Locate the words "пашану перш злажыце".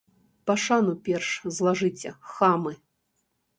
0.49-2.17